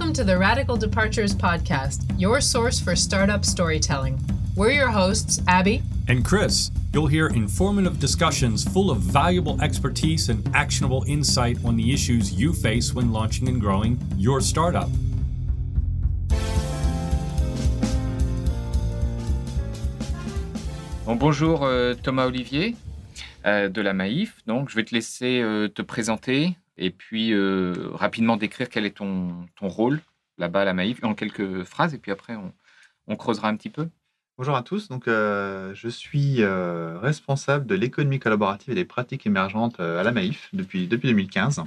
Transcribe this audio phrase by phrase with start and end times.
[0.00, 4.18] Welcome to the Radical Departures Podcast, your source for startup storytelling.
[4.56, 6.70] We're your hosts, Abby and Chris.
[6.94, 12.54] You'll hear informative discussions full of valuable expertise and actionable insight on the issues you
[12.54, 14.88] face when launching and growing your startup.
[21.04, 22.74] Bon, bonjour euh, Thomas Olivier
[23.44, 24.38] euh, de la Maïf.
[24.46, 28.96] Donc, je vais te laisser euh, te présenter et puis euh, rapidement décrire quel est
[28.96, 30.00] ton, ton rôle
[30.38, 32.52] là-bas à la Maïf en quelques phrases et puis après on,
[33.06, 33.88] on creusera un petit peu.
[34.38, 39.26] Bonjour à tous, donc euh, je suis euh, responsable de l'économie collaborative et des pratiques
[39.26, 41.62] émergentes à la Maïf depuis, depuis 2015.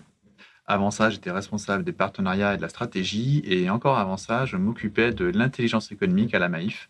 [0.65, 4.57] Avant ça, j'étais responsable des partenariats et de la stratégie, et encore avant ça, je
[4.57, 6.89] m'occupais de l'intelligence économique à la Maïf,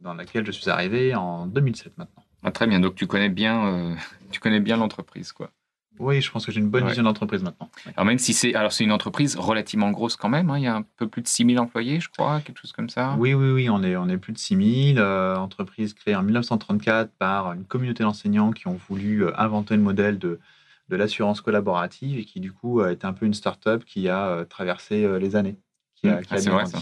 [0.00, 2.24] dans laquelle je suis arrivé en 2007 maintenant.
[2.42, 3.94] Ah, très bien, donc tu connais bien,
[4.32, 5.52] tu connais bien l'entreprise, quoi.
[6.00, 7.70] Oui, je pense que j'ai une bonne vision d'entreprise maintenant.
[7.94, 10.66] Alors même si c'est alors c'est une entreprise relativement grosse quand même, hein, il y
[10.66, 13.14] a un peu plus de 6000 employés, je crois, quelque chose comme ça.
[13.18, 14.98] Oui, oui, oui, on est, on est plus de 6000.
[14.98, 19.82] Euh, entreprise créée en 1934 par une communauté d'enseignants qui ont voulu euh, inventer le
[19.82, 20.40] modèle de,
[20.88, 24.28] de l'assurance collaborative et qui du coup a été un peu une start-up qui a
[24.28, 25.58] euh, traversé les années.
[25.96, 26.22] Qui a, mmh.
[26.30, 26.78] ah, c'est vrai ça.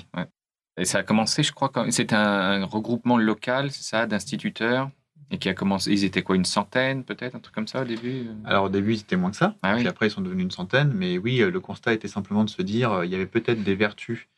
[0.77, 4.91] Et ça a commencé, je crois, un, un regroupement local, c'est ça, d'instituteurs?
[5.31, 7.85] Et qui a commencé, ils étaient quoi, une centaine peut-être, un truc comme ça au
[7.85, 8.35] début euh?
[8.45, 9.55] Alors au début, ils étaient moins que ça.
[9.63, 10.93] Ah puis après, ils sont devenus une centaine.
[10.95, 13.63] Mais oui, euh, le constat était simplement de se dire, euh, il y avait peut-être
[13.63, 14.29] des vertus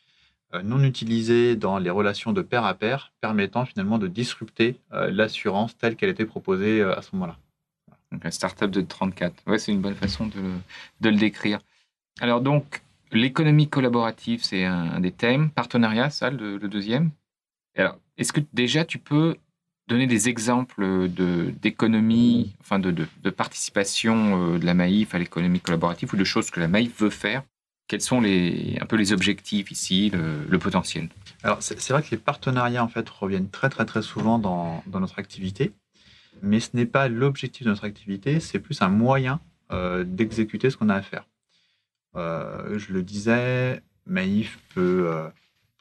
[0.64, 5.94] non utilisées dans les relations de pair à pair, permettant finalement de disrupter l'assurance telle
[5.94, 7.36] qu'elle était proposée à ce moment-là.
[8.10, 9.32] Donc un startup de 34.
[9.46, 10.42] Ouais, c'est une bonne façon de,
[11.02, 11.60] de, le décrire.
[12.20, 12.82] Alors donc,
[13.12, 15.50] l'économie collaborative, c'est un, des thèmes.
[15.50, 17.12] Partenariat, ça, le, le deuxième.
[17.76, 19.36] Alors, est-ce que déjà tu peux
[19.90, 26.14] donner des exemples d'économie, enfin de, de, participation euh, de la Maïf à l'économie collaborative
[26.14, 27.42] ou de choses que la Maïf veut faire
[27.88, 31.08] Quels sont les, un peu les objectifs ici, le, potentiel?
[31.42, 35.00] Alors, c'est vrai que les partenariats, en fait, reviennent très, très, très souvent dans, dans
[35.00, 35.72] notre activité.
[36.40, 39.40] Mais ce n'est pas l'objectif de notre activité, c'est plus un moyen
[39.72, 41.26] euh, d'exécuter ce qu'on a à faire.
[42.14, 45.10] Euh, je le disais, Maïf peut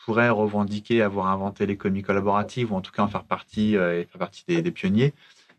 [0.05, 4.05] pourrait revendiquer avoir inventé l'économie collaborative ou en tout cas en faire partie euh, et
[4.05, 5.13] faire partie des, pionniers.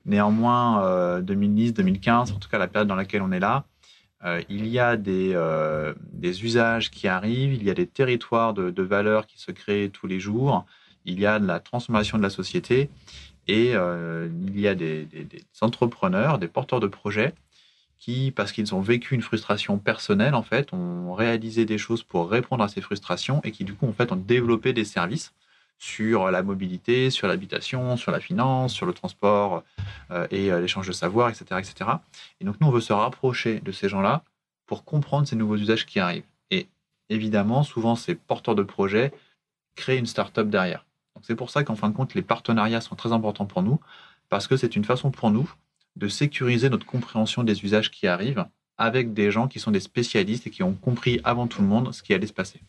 [0.07, 3.65] Néanmoins, 2010, euh, 2015, en tout cas la période dans laquelle on est là,
[4.25, 5.39] euh, il y a des,
[6.13, 9.91] des, usages qui arrivent, il y a des territoires de, de, valeurs qui se créent
[9.91, 10.65] tous les jours,
[11.05, 12.91] il y a de la transformation de la société
[13.47, 17.35] et il y a des, des, entrepreneurs, des porteurs de projets
[18.01, 22.31] qui, parce qu'ils ont vécu une frustration personnelle, en fait, ont réalisé des choses pour
[22.31, 25.35] répondre à ces frustrations et qui, du coup, en fait, ont développé des services
[25.79, 29.63] sur la mobilité, sur l'habitation, sur la finance, sur le transport
[30.11, 31.91] euh, et euh, l'échange de savoir, etc., etc.
[32.41, 34.25] Et donc, nous, on veut se rapprocher de ces gens-là
[34.67, 36.27] pour comprendre ces nouveaux usages qui arrivent.
[36.51, 36.69] Et
[37.11, 39.13] évidemment, souvent, ces porteurs de projets
[39.77, 40.87] créent une start-up derrière.
[41.23, 43.79] C'est pour ça qu'en fin de compte, les partenariats sont très importants pour nous
[44.31, 45.53] parce que c'est une façon pour nous
[45.97, 48.47] de sécuriser notre compréhension des usages qui arrivent
[48.79, 51.93] avec des gens qui sont des spécialistes et qui ont compris avant tout le monde
[51.93, 52.61] ce qui allait se passer.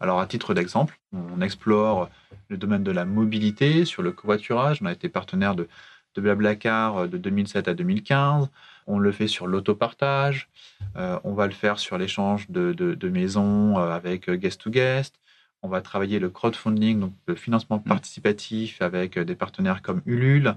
[0.00, 2.08] Alors, à titre d'exemple, on explore
[2.48, 4.80] le domaine de la mobilité sur le covoiturage.
[4.82, 5.68] On a été partenaire de,
[6.14, 8.48] de Blablacar de 2007 à 2015.
[8.86, 10.48] On le fait sur l'autopartage.
[10.96, 15.18] Euh, on va le faire sur l'échange de, de, maisons euh, avec guest to guest.
[15.62, 20.56] On va travailler le crowdfunding, donc le financement participatif avec des partenaires comme Ulule.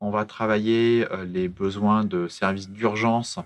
[0.00, 3.38] On va travailler euh, les besoins de services d'urgence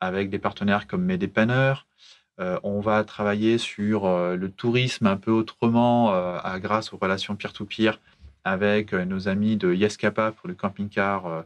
[0.00, 1.86] avec des partenaires comme Mes Dépanneurs.
[2.40, 6.12] Euh, on va travailler sur euh, le tourisme un peu autrement
[6.58, 8.00] grâce aux relations peer-to-peer
[8.44, 11.44] avec nos amis de Yescapa pour le camping-car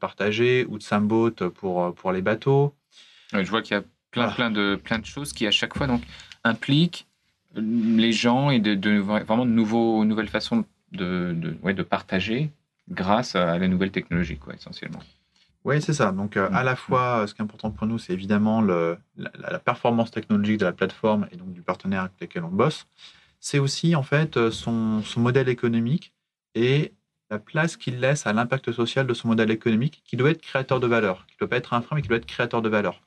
[0.00, 2.74] partagé ou de Samboat pour, pour les bateaux.
[3.32, 5.86] je vois qu'il y a plein, plein, de, plein de choses qui à chaque fois
[5.86, 6.02] donc,
[6.42, 7.06] impliquent
[7.56, 12.50] les gens et de, de vraiment de nouveaux, nouvelles façons de, de, de partager
[12.88, 15.00] grâce à la nouvelle technologie, quoi, essentiellement.
[15.64, 16.12] Oui, c'est ça.
[16.12, 19.58] Donc, euh, à la fois, ce qui est important pour nous, c'est évidemment le, la,
[19.58, 22.86] performance technologique de la plateforme et donc du partenaire avec lequel on bosse.
[23.40, 26.12] C'est aussi, en fait, euh, son, son, modèle économique
[26.54, 26.92] et
[27.30, 30.80] la place qu'il laisse à l'impact social de son modèle économique, qui doit être créateur
[30.80, 32.68] de valeur, qui ne doit pas être un frein, mais qui doit être créateur de
[32.68, 33.00] valeur.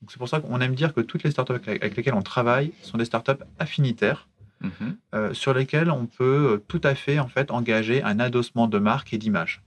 [0.00, 2.72] Donc, c'est pour ça qu'on aime dire que toutes les startups avec lesquelles on travaille
[2.82, 4.26] sont des startups affinitaires,
[4.62, 4.96] Mhm.
[5.14, 8.78] Euh, sur lesquels on peut euh, tout à fait en fait engager un adossement de
[8.78, 9.62] marque et d'image.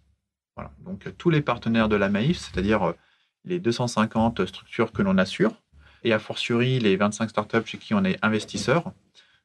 [0.55, 0.71] Voilà.
[0.85, 2.93] Donc euh, tous les partenaires de la Maïf, c'est-à-dire
[3.43, 5.61] les 250 structures que l'on assure,
[6.03, 8.93] et a fortiori les 25 startups chez qui on est investisseur,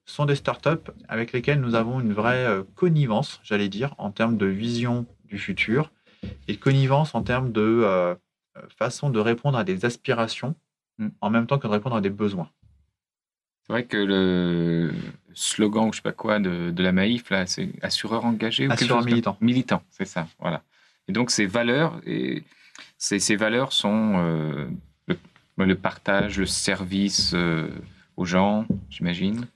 [0.07, 4.47] sont des startups avec lesquelles nous avons une vraie connivence, j'allais dire, en termes de
[4.47, 5.93] vision du futur
[6.49, 8.17] et connivence en termes de
[8.77, 10.55] façon de répondre à des aspirations
[10.99, 11.09] mm.
[11.21, 12.51] en même temps que de répondre à des besoins.
[13.63, 14.93] C'est vrai que le
[15.33, 18.73] slogan ou je sais pas quoi de, de la Maïf, là, c'est assureur engagé ou
[18.73, 19.37] Assureur militant.
[19.41, 20.63] Militant, c'est ça, voilà.
[21.09, 22.43] Et donc ces valeurs, et
[22.99, 24.69] ces, ces valeurs sont euh,
[25.07, 25.17] le,
[25.65, 27.69] le partage, le service euh,
[28.17, 29.47] aux gens, j'imagine.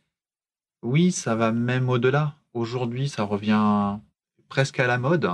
[0.83, 2.35] Oui, ça va même au-delà.
[2.53, 3.99] Aujourd'hui, ça revient
[4.49, 5.29] presque à la mode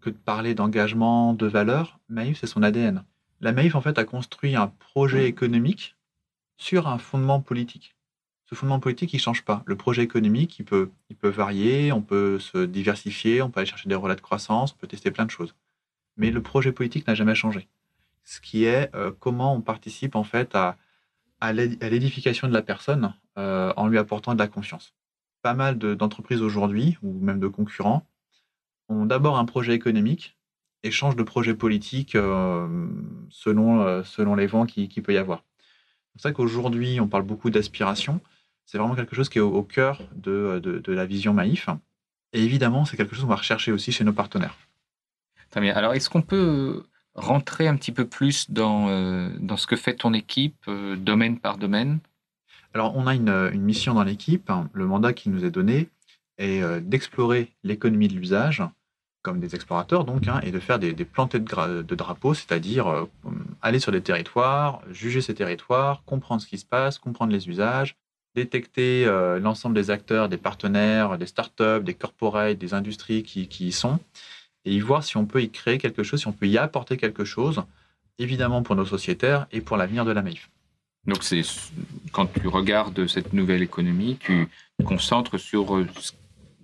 [0.00, 2.00] que de parler d'engagement, de valeur.
[2.08, 3.04] Maïf, c'est son ADN.
[3.40, 5.96] La Maïf, en fait, a construit un projet économique
[6.56, 7.94] sur un fondement politique.
[8.48, 9.62] Ce fondement politique, il ne change pas.
[9.66, 10.90] Le projet économique, il peut,
[11.22, 14.86] varier, on peut se diversifier, on peut aller chercher des relais de croissance, on peut
[14.86, 15.54] tester plein de choses.
[16.16, 17.68] Mais le projet politique n'a jamais changé.
[18.24, 20.78] Ce qui est euh, comment on participe, en fait, à,
[21.40, 24.94] à l'éd- à l'édification de la personne euh, en lui apportant de la confiance.
[25.42, 28.06] Pas mal de- d'entreprises aujourd'hui, ou même de concurrents,
[28.88, 30.38] ont d'abord un projet économique
[30.84, 32.88] et changent de projet politique euh,
[33.28, 35.44] selon, selon les vents qu'il qui peut y avoir.
[35.58, 38.22] C'est pour ça qu'aujourd'hui, on parle beaucoup d'aspiration.
[38.70, 41.70] C'est vraiment quelque chose qui est au, au cœur de, de- de la vision Maïf.
[42.34, 44.58] Et évidemment, c'est quelque chose qu'on va rechercher aussi chez nos partenaires.
[45.48, 45.74] Très bien.
[45.74, 46.84] Alors, est-ce qu'on peut
[47.14, 51.38] rentrer un petit peu plus dans, euh, dans ce que fait ton équipe, euh, domaine
[51.38, 52.00] par domaine?
[52.74, 54.52] Alors, on a une, une mission dans l'équipe.
[54.74, 55.88] Le mandat qui nous est donné
[56.36, 58.62] est euh, d'explorer l'économie de l'usage,
[59.22, 62.86] comme des explorateurs donc, hein, et de faire des, des plantées de, de drapeaux, c'est-à-dire
[62.86, 63.06] euh,
[63.62, 67.96] aller sur des territoires, juger ces territoires, comprendre ce qui se passe, comprendre les usages,
[68.38, 73.68] détecter euh, l'ensemble des acteurs, des partenaires, des startups, des corporates, des industries qui, qui
[73.68, 73.98] y sont,
[74.64, 76.96] et y voir si on peut y créer quelque chose, si on peut y apporter
[76.96, 77.62] quelque chose,
[78.18, 80.48] évidemment pour nos sociétaires et pour l'avenir de la MAIF.
[81.06, 81.42] Donc, c'est
[82.12, 84.48] quand tu regardes cette nouvelle économie, tu
[84.78, 85.86] te concentres sur euh,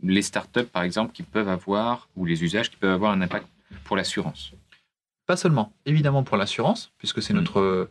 [0.02, 3.46] les startups, par exemple, qui peuvent avoir, ou les usages qui peuvent avoir un impact
[3.84, 4.52] pour l'assurance.
[5.26, 7.38] Pas seulement, évidemment pour l'assurance, puisque c'est Mm.
[7.38, 7.88] notre,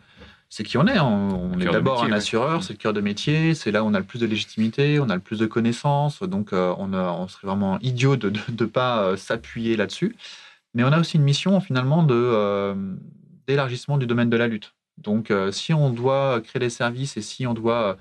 [0.56, 1.00] c'est qui on est.
[1.00, 2.14] On, on est d'abord un ouais.
[2.14, 5.00] assureur, c'est le cœur de métier, c'est là où on a le plus de légitimité,
[5.00, 8.30] on a le plus de connaissances, donc euh, on, a- on serait vraiment idiot de
[8.30, 10.16] ne pas euh, s'appuyer là-dessus.
[10.76, 12.76] Mais on a aussi une mission finalement de euh,
[13.48, 14.76] d'élargissement du domaine de la lutte.
[15.00, 17.98] Donc si on doit créer des services et si on doit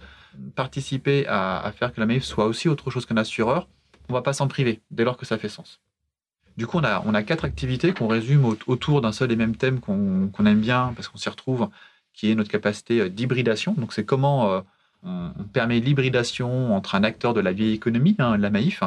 [0.54, 3.66] participer à, à faire que la MAIF soit aussi autre chose qu'un assureur,
[4.10, 5.80] on va pas s'en priver dès lors que ça fait sens.
[6.58, 9.36] Du coup, on a, on a quatre activités qu'on résume au- autour d'un seul et
[9.36, 11.68] même thème qu'on qu'on aime bien parce qu'on s'y retrouve,
[12.12, 13.74] qui est notre capacité euh, d'hybridation.
[13.76, 14.60] Donc, c'est comment euh,
[15.04, 18.82] on, permet l'hybridation entre un acteur de la vieille économie, hein, la Maïf,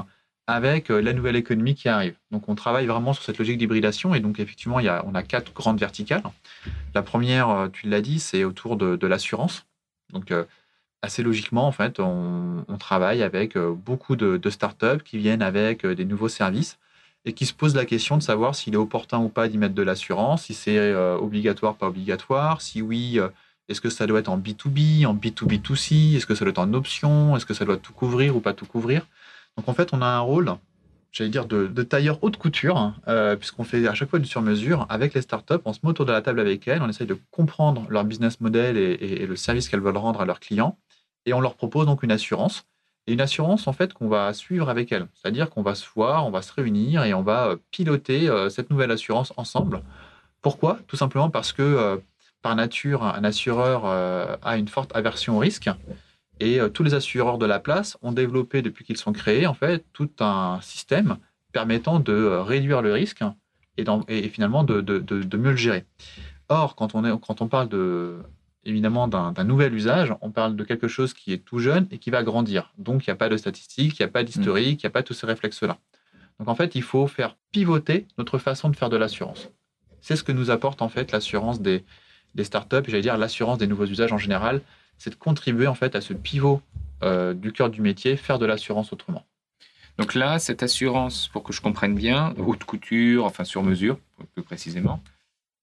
[0.48, 2.16] avec euh, la nouvelle économie qui arrive.
[2.32, 4.14] Donc, on travaille vraiment sur cette logique d'hybridation.
[4.16, 6.24] Et donc, effectivement, on a quatre grandes verticales.
[6.94, 9.66] La première, tu l'as dit, c'est autour de, l'assurance.
[10.14, 10.32] Donc,
[11.02, 16.30] assez logiquement, en fait, on, travaille avec beaucoup de, startups qui viennent avec des nouveaux
[16.30, 16.78] services
[17.26, 19.74] et qui se posent la question de savoir s'il est opportun ou pas d'y mettre
[19.74, 23.30] de l'assurance, si c'est euh, obligatoire, pas obligatoire, si oui, euh,
[23.68, 26.74] est-ce que ça doit être en B2B, en B2B2C, est-ce que ça doit être en
[26.74, 29.08] option, est-ce que ça doit tout couvrir ou pas tout couvrir.
[29.58, 30.54] Donc en fait, on a un rôle,
[31.12, 34.86] j'allais dire, de, tailleur haute couture, hein, euh, puisqu'on fait à chaque fois du sur-mesure
[34.90, 37.18] avec les startups, on se met autour de la table avec elles, on essaye de
[37.32, 40.78] comprendre leur business model et le service qu'elles veulent rendre à leurs clients,
[41.26, 42.68] et on leur propose donc une assurance.
[43.08, 45.08] Et une assurance, en fait, qu'on va suivre avec elles.
[45.14, 48.50] C'est-à-dire qu'on va se voir, on va se réunir et on va euh, piloter euh,
[48.50, 49.84] cette nouvelle assurance ensemble.
[50.42, 50.80] Pourquoi?
[50.88, 51.98] Tout simplement parce que, euh,
[52.42, 55.68] par nature, un assureur a une forte aversion au risque.
[56.40, 59.84] Et tous les assureurs de la place ont développé, depuis qu'ils sont créés, en fait,
[59.94, 61.18] tout un système
[61.54, 63.24] permettant de réduire le risque
[63.78, 65.86] et, finalement de, mieux le gérer.
[66.48, 68.20] Or, quand on parle de,
[68.66, 72.10] évidemment d'un nouvel usage, on parle de quelque chose qui est tout jeune et qui
[72.10, 72.74] va grandir.
[72.78, 74.92] Donc, il n'y a pas de statistiques, il n'y a pas d'historique, il n'y a
[74.92, 75.78] pas tous ces réflexes-là.
[76.40, 79.50] Donc, en fait, il faut faire pivoter notre façon de faire de l'assurance.
[80.02, 81.84] C'est ce que nous apporte en fait l'assurance des,
[82.42, 84.62] startups, j'allais dire l'assurance des nouveaux usages en général,
[84.98, 86.62] c'est de contribuer en fait à ce pivot
[87.04, 89.26] euh, du cœur du métier, faire de l'assurance autrement.
[89.98, 93.98] Donc là, cette assurance, pour que je comprenne bien, haute couture, enfin sur mesure,
[94.34, 95.02] plus précisément,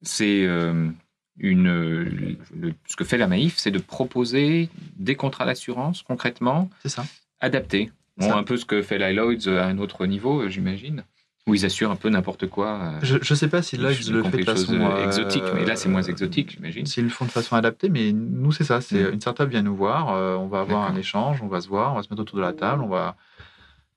[0.02, 0.88] c'est euh,
[1.42, 1.68] une.
[1.68, 7.04] le- ce que fait la Maïf, c'est de proposer des contrats d'assurance concrètement ça.
[7.40, 7.90] adaptés.
[8.16, 8.36] Bon, Ça.
[8.36, 11.02] un peu ce que fait Lloyds à un autre niveau, euh, j'imagine,
[11.46, 12.78] où ils assurent un peu n'importe quoi.
[12.82, 15.74] euh, Je ne sais pas si ils le fait de façon euh, exotiques, mais là,
[15.76, 16.86] c'est moins exotique, j'imagine.
[16.86, 18.80] S'ils le font de façon adaptée, mais nous, c'est ça.
[18.80, 19.14] C'est Mm.
[19.14, 20.08] une startup vient nous voir,
[20.40, 22.42] on va avoir un échange, on va se voir, on va se mettre autour de
[22.42, 23.16] la table, on va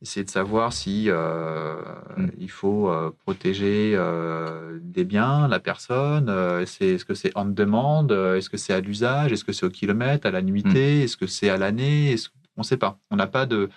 [0.02, 1.76] essayer de savoir si euh,
[2.18, 2.30] Mm.
[2.38, 6.32] il faut euh, protéger euh, des biens, la personne.
[6.66, 9.70] c'est- Est-ce que c'est en demande Est-ce que c'est à l'usage Est-ce que c'est au
[9.70, 11.04] kilomètre, à la nuitée Mm.
[11.04, 12.16] Est-ce que c'est à l'année
[12.58, 13.00] On ne sait pas.
[13.12, 13.70] On n'a pas de,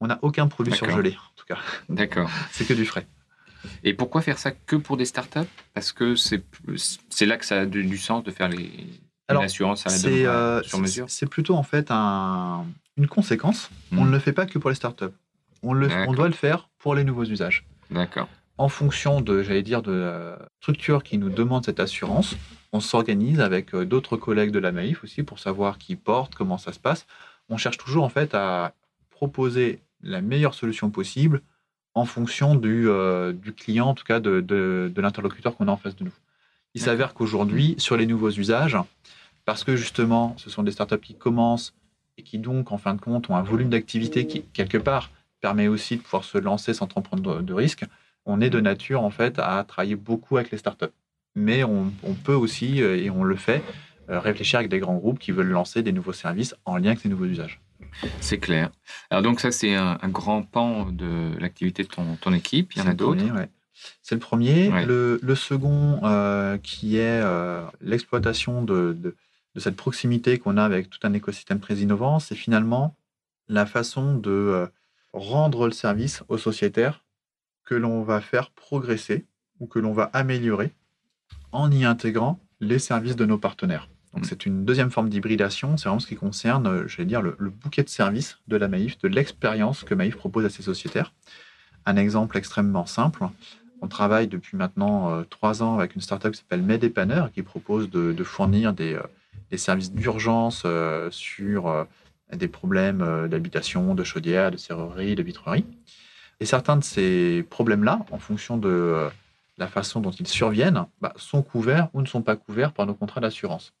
[0.00, 1.58] on n'a aucun produit surgelé en tout cas.
[1.88, 2.30] D'accord.
[2.52, 3.06] C'est que du frais.
[3.84, 5.48] Et pourquoi faire ça que pour des startups?
[5.74, 6.42] Parce que c'est
[7.10, 8.70] c'est là que ça a du du sens de faire les,
[9.28, 12.64] Alors, l'assurance à la demande sur mesure C'est plutôt en fait un,
[12.96, 13.70] une conséquence.
[13.92, 14.08] On Hmm.
[14.08, 15.14] ne le fait pas que pour les startups.
[15.62, 17.64] On, le, on doit le faire pour les nouveaux usages.
[17.90, 18.28] D'accord.
[18.58, 22.36] En fonction de, j'allais dire, de la structure qui nous demande cette assurance,
[22.72, 26.58] on s'organise avec euh, d'autres collègues de la Maïf aussi pour savoir qui porte, comment
[26.58, 27.06] ça se passe.
[27.48, 28.74] On cherche toujours en fait à
[29.10, 31.42] proposer la meilleure solution possible
[31.94, 35.70] en fonction du, euh, du client, en tout cas de, de- de l'interlocuteur qu'on a
[35.70, 36.12] en face de nous.
[36.74, 38.76] Il s'avère qu'aujourd'hui, sur les nouveaux usages,
[39.44, 41.74] parce que justement, ce sont des startups qui commencent
[42.16, 45.10] et qui donc, en fin de compte, ont un volume d'activité qui, quelque part,
[45.42, 47.84] permet aussi de pouvoir se lancer sans trop prendre de, de risques,
[48.24, 50.94] on est de nature, en fait, à travailler beaucoup avec les startups.
[51.34, 53.62] Mais on, on peut aussi, euh, et on le fait,
[54.08, 57.00] euh, réfléchir avec des grands groupes qui veulent lancer des nouveaux services en lien avec
[57.00, 57.60] ces nouveaux usages.
[58.20, 58.70] C'est clair.
[59.10, 62.72] Alors donc ça, c'est un, un grand pan de l'activité de ton, ton équipe.
[62.74, 63.24] Il y en a d'autres?
[63.34, 63.48] ouais.
[64.02, 64.68] C'est le premier.
[64.70, 64.86] Ouais.
[64.86, 69.16] Le, le second, euh, qui est euh, l'exploitation de, de-
[69.54, 72.96] de cette proximité qu'on a avec tout un écosystème très innovant, c'est finalement
[73.48, 74.68] la façon de
[75.12, 77.04] rendre le service aux sociétaires
[77.64, 79.26] que l'on va faire progresser
[79.60, 80.72] ou que l'on va améliorer
[81.52, 83.88] en y intégrant les services de nos partenaires.
[84.14, 84.26] Donc Mm.
[84.28, 87.36] c'est une deuxième forme d'hybridation, c'est vraiment ce qui concerne, euh, je vais dire, le,
[87.38, 91.12] le bouquet de services de la Maïf, de l'expérience que Maïf propose à ses sociétaires.
[91.86, 93.24] Un exemple extrêmement simple,
[93.82, 97.90] on travaille depuis maintenant euh, trois ans avec une startup qui s'appelle MedEpanner qui propose
[97.90, 99.02] de, de fournir des, euh,
[99.50, 101.86] des services d'urgence euh, sur
[102.36, 105.66] des problèmes euh, d'habitation, de chaudière, de serrurerie, de vitrerie.
[106.40, 109.08] Et certains de ces problèmes-là, en fonction de euh,
[109.58, 112.94] la façon dont ils surviennent, bah, sont couverts ou ne sont pas couverts par nos
[112.94, 113.74] contrats d'assurance.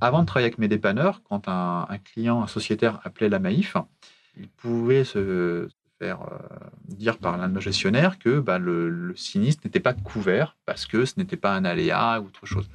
[0.00, 3.76] Avant de travailler avec mes dépanneurs, quand un, client, un sociétaire appelait la Maïf,
[4.38, 5.68] il pouvait se
[5.98, 6.38] faire euh,
[6.88, 10.86] dire par l'un de nos gestionnaires que bah, le, le sinistre n'était pas couvert parce
[10.86, 12.70] que ce n'était pas un aléa ou autre chose.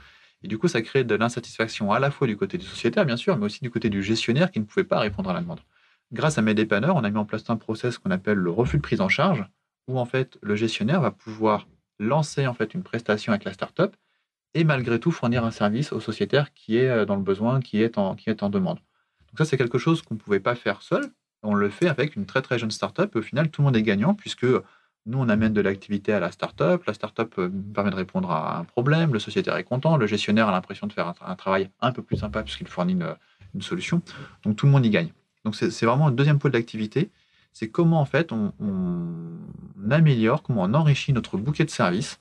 [0.45, 3.17] Et du coup, ça crée de l'insatisfaction à la fois du côté du sociétaire, bien
[3.17, 5.59] sûr, mais aussi du côté du gestionnaire qui ne pouvait pas répondre à la demande.
[6.13, 8.83] Grâce à mes on a mis en place un process qu'on appelle le refus de
[8.83, 9.43] prise en charge,
[9.87, 13.95] où en fait le gestionnaire va pouvoir lancer en fait une prestation avec la startup
[14.53, 17.81] et malgré tout fournir un service au sociétaire qui est euh, dans le besoin, qui
[17.81, 18.77] est en, qui est en demande.
[18.77, 21.09] Donc ça, c'est quelque chose qu'on ne pouvait pas faire seul.
[21.41, 23.81] On le fait avec une très très jeune startup au final, tout le monde est
[23.81, 24.45] gagnant puisque
[25.05, 28.57] nous, on amène de l'activité à la startup, la startup euh, permet de répondre à
[28.59, 31.35] un problème, le sociétaire est content, le gestionnaire a l'impression de faire un, tra- un
[31.35, 33.15] travail un peu plus sympa puisqu'il fournit une,
[33.61, 34.01] solution.
[34.43, 35.13] Donc tout le monde y gagne.
[35.45, 37.09] Donc c'est vraiment un deuxième pôle d'activité,
[37.53, 38.51] c'est comment en fait on,
[39.89, 42.19] améliore, comment on enrichit notre bouquet de services,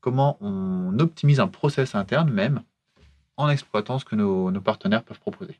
[0.00, 2.62] comment on optimise un process interne même
[3.36, 5.58] en exploitant ce que nos, nos partenaires peuvent proposer.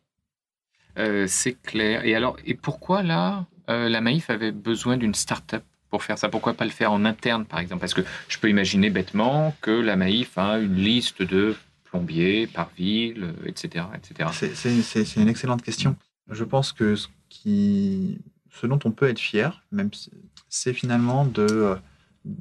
[0.99, 2.05] Euh, c'est clair.
[2.05, 5.65] Et alors, et pourquoi là, euh, la Maïf avait besoin d'une start-up?
[5.91, 7.81] Pour faire ça Pourquoi pas le faire en interne, par exemple?
[7.81, 12.71] Parce que je peux imaginer bêtement que la Maïf a une liste de plombiers par
[12.77, 14.31] ville, euh, etc., etc.
[14.33, 15.97] C'est- une excellente question.
[16.31, 18.19] Je pense que ce, qui,
[18.51, 19.91] ce dont on peut être fier, même,
[20.49, 21.75] c'est finalement de euh,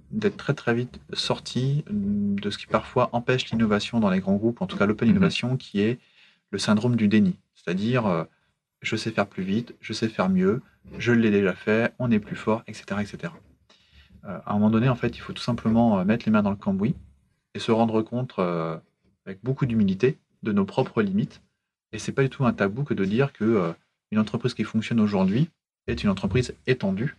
[0.10, 4.62] d'être très très vite sorti de ce qui parfois empêche l'innovation dans les grands groupes,
[4.64, 5.16] en tout cas l'open Mhm.
[5.16, 6.00] innovation, qui est
[6.50, 7.36] le syndrome du déni.
[7.54, 8.24] C'est-à-dire, euh,
[8.82, 10.62] je sais faire plus vite, je sais faire mieux,
[10.98, 13.02] je l'ai déjà fait, on est plus fort, etc.
[13.02, 13.34] etc.
[14.26, 16.44] Euh, à un moment donné, en fait, il faut tout simplement euh, mettre les mains
[16.44, 16.96] dans le cambouis
[17.54, 18.78] et se rendre compte, euh,
[19.26, 21.42] avec beaucoup d'humilité, de nos propres limites.
[21.92, 23.74] Et c'est pas du tout un tabou que de dire que
[24.12, 25.50] une entreprise qui fonctionne aujourd'hui
[25.88, 27.16] est une entreprise étendue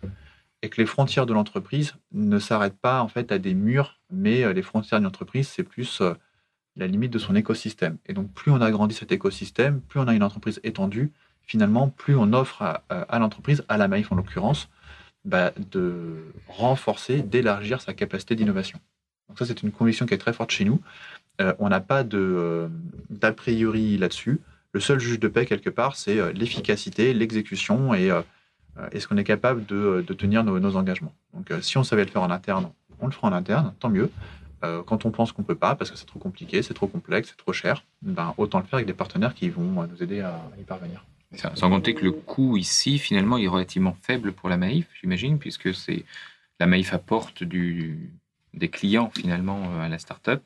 [0.63, 4.53] et que les frontières de l'entreprise ne s'arrêtent pas en fait à des murs, mais
[4.53, 6.03] les frontières d'une entreprise, c'est plus
[6.77, 7.97] la limite de son écosystème.
[8.05, 11.11] Et donc, plus on agrandit cet écosystème, plus on a une entreprise étendue,
[11.47, 14.69] finalement, plus on offre à, à l'entreprise, à la Maïf en l'occurrence,
[15.25, 18.79] bah, de renforcer, d'élargir sa capacité d'innovation.
[19.29, 20.81] Donc ça, c'est une conviction qui est très forte chez nous.
[21.41, 22.69] Euh, on n'a pas euh,
[23.11, 24.41] d'a priori là-dessus.
[24.73, 28.23] Le seul juge de paix, quelque part, c'est euh, l'efficacité, l'exécution et euh,
[28.79, 31.15] euh, est-ce qu'on est capable de, tenir nos, engagements.
[31.35, 33.89] Donc, euh, si on savait le faire en interne, on le fera en interne, tant
[33.89, 34.11] mieux.
[34.65, 36.87] Euh, quand on pense qu'on ne peut pas, parce que c'est trop compliqué, c'est trop
[36.87, 40.03] complexe, c'est trop cher, ben, autant le faire avec des partenaires qui vont euh, nous
[40.03, 41.05] aider à y parvenir.
[41.55, 45.75] Sans compter que le coût ici, finalement, est relativement faible pour la Maïf, j'imagine, puisque
[45.75, 46.05] c'est
[46.61, 48.11] la Maïf apporte du,
[48.55, 50.43] des clients, finalement, euh, à la start-up,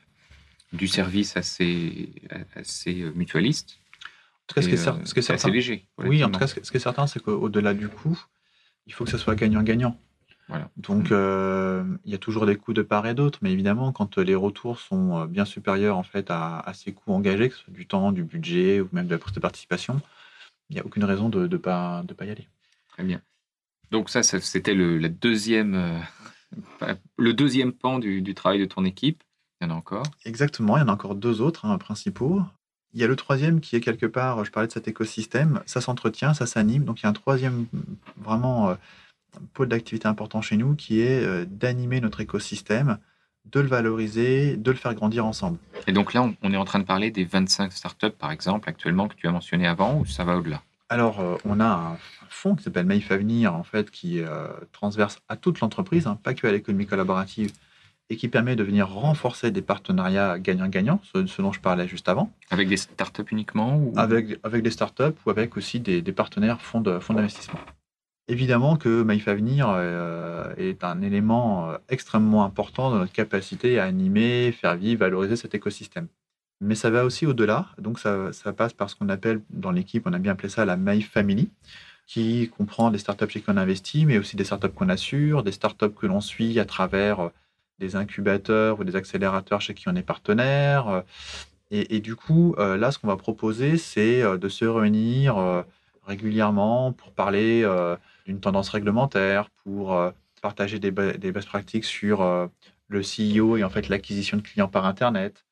[0.72, 3.78] du service euh, mutualiste.
[3.78, 5.86] En tout cas, ce qui est, cer- euh, ce est c'est assez certain, léger.
[5.98, 8.18] oui, en tout cas, ce qui ce est certain, c'est qu'au-delà du coût,
[8.86, 10.00] il faut que ça soit gagnant-gagnant.
[10.48, 10.68] Voilà.
[10.76, 14.18] Donc, euh, il y a toujours des coûts de part et d'autre, mais évidemment, quand
[14.18, 17.72] les retours sont bien supérieurs en fait à, à ces coûts engagés, que ce soit
[17.72, 20.00] du temps, du budget ou même de la prise de participation,
[20.70, 22.48] il n'y a aucune raison de ne pas, de pas y aller.
[22.88, 23.20] Très bien.
[23.90, 28.84] Donc ça, c'était le, la deuxième, euh, le deuxième pan du, du travail de ton
[28.84, 29.22] équipe.
[29.60, 30.06] Il y en a encore.
[30.24, 32.40] Exactement, il y en a encore deux autres hein, principaux.
[32.92, 35.80] Il y a le troisième qui est quelque part, je parlais de cet écosystème, ça
[35.80, 36.84] s'entretient, ça s'anime.
[36.84, 37.66] Donc il y a un troisième
[38.16, 38.76] vraiment
[39.52, 42.98] pôle d'activité important chez nous qui est d'animer notre écosystème,
[43.46, 45.58] de le valoriser, de le faire grandir ensemble.
[45.86, 49.08] Et donc là, on est en train de parler des 25 startups, par exemple, actuellement,
[49.08, 50.62] que tu as mentionné avant, ou ça va au-delà?
[50.88, 55.20] Alors, euh, on a un fonds qui s'appelle Maïf Avenir, en fait, qui euh, transverse
[55.28, 57.52] à toute l'entreprise, hein, pas que à l'économie collaborative,
[58.08, 62.32] et qui permet de venir renforcer des partenariats gagnant-gagnant, ce, dont je parlais juste avant.
[62.50, 63.92] Avec des startups uniquement ou...
[63.96, 67.60] avec, avec des startups ou avec aussi des, des partenaires fonds d'investissement.
[68.30, 73.86] Évidemment que Maïf Avenir euh, est un élément euh, extrêmement important dans notre capacité à
[73.86, 76.06] animer, faire vivre, valoriser cet écosystème.
[76.60, 77.66] Mais ça va aussi au-delà.
[77.78, 80.76] Donc, ça, passe par ce qu'on appelle dans l'équipe, on a bien appelé ça la
[80.76, 81.50] Maïf Family,
[82.06, 85.50] qui comprend des startups chez qui on investit, mais aussi des startups qu'on assure, des
[85.50, 87.28] startups que l'on suit à travers euh,
[87.80, 91.02] des incubateurs ou des accélérateurs chez qui on est partenaire.
[91.72, 95.64] Et, du coup, là, ce qu'on va proposer, c'est de se réunir
[96.06, 97.64] régulièrement pour parler
[98.30, 102.46] d'une tendance réglementaire, pour euh, partager des, des, best practices sur euh,
[102.86, 105.44] le CEO et en fait l'acquisition de clients par Internet,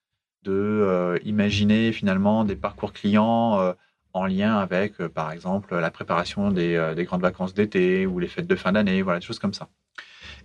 [0.45, 3.75] de euh, imaginer finalement des parcours clients
[4.13, 8.47] en lien avec, par exemple, la préparation des, des grandes vacances d'été ou les fêtes
[8.47, 9.69] de fin d'année, voilà, des choses comme ça.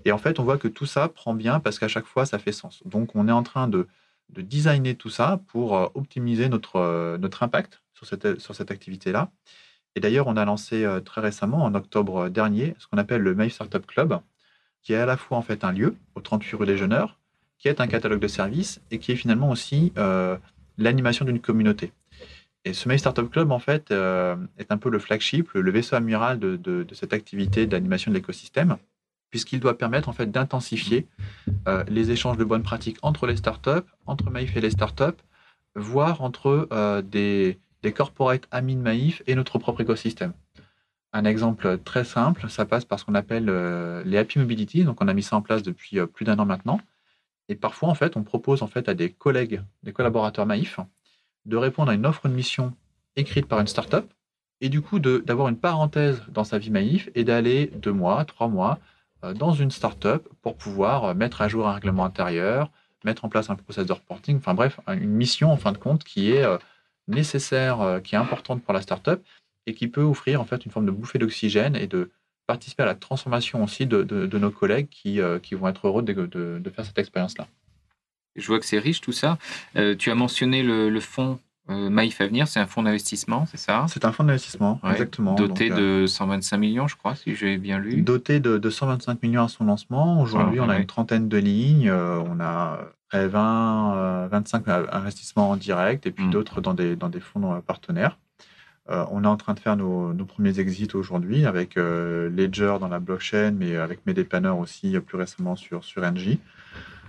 [0.03, 2.39] Et en fait, on voit que tout ça prend bien parce qu'à chaque fois, ça
[2.39, 2.81] fait sens.
[2.85, 3.87] Donc, on est en train de,
[4.29, 9.31] de designer tout ça pour optimiser notre, notre impact sur cette, sur cette activité-là
[9.95, 13.35] et d'ailleurs, on a lancé euh, très récemment, en octobre dernier, ce qu'on appelle le
[13.35, 14.19] Mail Startup Club,
[14.81, 17.19] qui est à la fois en fait un lieu, au 38 rue des Jeuneurs,
[17.59, 20.37] qui est un catalogue de services et qui est finalement aussi euh,
[20.77, 21.91] l'animation d'une communauté.
[22.65, 25.95] Et ce Mail Startup Club, en fait, euh, est un peu le flagship, le vaisseau
[25.95, 28.77] amiral de, cette activité d'animation de l'écosystème,
[29.29, 31.07] puisqu'il doit permettre en fait d'intensifier
[31.87, 35.19] les échanges de bonnes pratiques entre les startups, entre Maïf et les startups,
[35.75, 40.33] voire entre des, des corporate amis de Maïf et notre propre écosystème.
[41.11, 44.83] Un exemple très simple, ça passe par ce qu'on appelle euh, les Happy Mobility.
[44.83, 46.79] Donc, on a mis ça en place depuis euh, plus d'un an maintenant.
[47.49, 50.79] Et parfois, en fait, on propose en fait à des collègues, des collaborateurs Maïf,
[51.45, 52.73] de répondre à une offre de mission
[53.15, 54.11] écrite par une startup
[54.61, 58.47] et du coup d'avoir une parenthèse dans sa vie Maïf et d'aller deux mois, trois
[58.47, 58.79] mois
[59.23, 62.71] euh, dans une startup pour pouvoir mettre à jour un règlement intérieur,
[63.03, 66.05] mettre en place un process de reporting, enfin bref, une mission en fin de compte
[66.05, 66.45] qui est
[67.07, 69.21] nécessaire, euh, qui est importante pour la startup
[69.65, 72.11] et qui peut offrir en fait une forme de bouffée d'oxygène et de
[72.47, 76.69] participer à la transformation aussi de, nos collègues qui, euh, qui, vont être heureux de,
[76.75, 77.47] faire cette expérience-là.
[78.35, 79.37] Je vois que c'est riche tout ça.
[79.77, 81.39] Euh, tu as mentionné le, fonds
[81.69, 83.85] Maïf Avenir, c'est un fonds d'investissement, c'est ça?
[83.87, 85.35] C'est un fonds d'investissement, exactement.
[85.35, 88.01] Doté de 125 millions, je crois, si j'ai bien lu.
[88.01, 90.21] Doté de, 125 millions à son lancement.
[90.21, 91.89] Aujourd'hui, on a une trentaine de lignes.
[91.89, 92.79] on a
[93.13, 96.31] 20, 25 euh, investissements en direct et puis mm.
[96.31, 98.17] d'autres dans des, dans des fonds partenaires.
[98.89, 102.89] Euh, on est en train de faire nos, premiers exits aujourd'hui avec euh, Ledger dans
[102.89, 106.37] la blockchain, mais avec Medepanner aussi plus récemment sur, sur NG.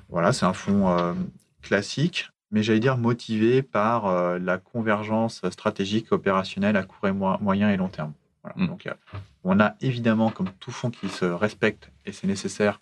[0.09, 1.17] Voilà, c'est un fonds
[1.63, 7.77] classique, mais j'allais dire motivé par la convergence stratégique opérationnelle à court et moyen et
[7.77, 8.13] long terme.
[8.55, 8.67] Mm.
[8.67, 8.89] Donc,
[9.43, 12.81] on a évidemment, comme tout fonds qui se respecte, et c'est nécessaire,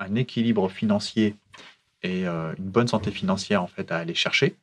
[0.00, 1.36] un équilibre financier
[2.02, 4.56] et euh, une bonne santé financière en fait à aller chercher.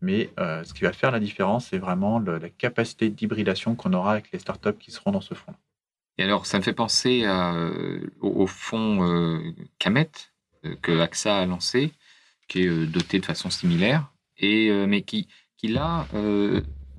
[0.00, 4.12] Mais euh, ce qui va faire la différence, c'est vraiment la capacité d'hybridation qu'on aura
[4.12, 5.54] avec les startups qui seront dans ce fonds.
[6.18, 7.26] Et alors, ça me fait penser
[8.20, 10.10] au, fonds Camet
[10.82, 11.90] que AXA a lancé,
[12.48, 16.06] qui est doté de façon similaire, et, mais qui, qui là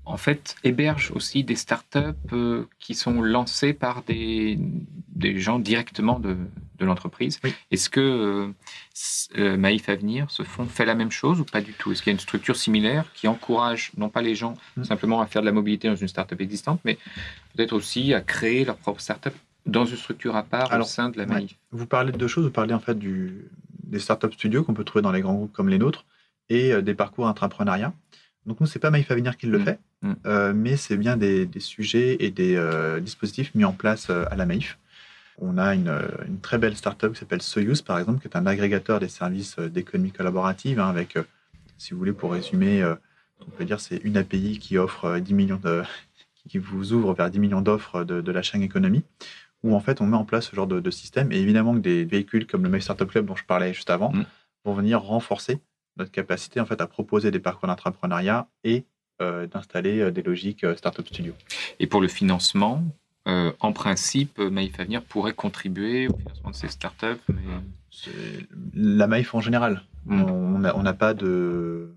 [0.06, 2.00] en fait, héberge aussi des startups
[2.32, 6.38] euh, qui sont lancées par des, des gens directement de,
[6.78, 7.40] de l'entreprise.
[7.72, 8.48] Est-ce que euh,
[9.38, 11.92] euh, Maïf Avenir, ce fonds, fait la même chose ou pas du tout?
[11.92, 14.84] Est-ce qu'il y a une structure similaire qui encourage non pas les gens mm.
[14.84, 16.98] simplement à faire de la mobilité dans une startup existante, mais
[17.56, 19.34] peut-être aussi à créer leur propre startup
[19.66, 21.56] dans une structure à part au sein de la Maïf?
[21.72, 22.46] Vous parlez de deux choses.
[22.46, 23.50] Vous parlez en fait du,
[23.84, 26.06] des startup studios qu'on peut trouver dans les grands groupes comme les nôtres
[26.50, 27.92] et des parcours intrapreneuriat.
[28.46, 29.64] Donc nous, c'est pas Maïf Avenir qui le mm.
[29.64, 30.14] fait, mm.
[30.26, 34.36] Euh, mais c'est bien des, sujets et des euh, dispositifs mis en place euh, à
[34.36, 34.78] la Maïf.
[35.40, 35.92] On a une,
[36.42, 40.12] très belle startup qui s'appelle Soyuz, par exemple, qui est un agrégateur des services d'économie
[40.12, 41.18] collaborative, hein, avec,
[41.78, 42.84] si vous voulez, pour résumer,
[43.42, 45.84] on peut dire c'est une API qui offre 10 millions de,
[46.48, 49.04] qui vous ouvre vers 10 millions d'offres de, la chaîne économie,
[49.64, 51.32] où en fait on met en place ce genre de, système.
[51.32, 54.12] Et évidemment que des véhicules comme le Maïf Startup Club dont je parlais juste avant
[54.12, 54.26] mm.
[54.66, 55.60] vont venir renforcer
[55.98, 58.86] notre capacité en fait à proposer des parcours d'entrepreneuriat et
[59.22, 61.34] euh, d'installer euh, des logiques euh, Startup Studio.
[61.80, 62.84] Et pour le financement,
[63.26, 67.42] en principe, Maïf Avenir pourrait contribuer au financement de ces startups mais...
[68.74, 69.84] La Maïf en général.
[70.06, 70.24] Hmm.
[70.24, 71.96] On n'a pas de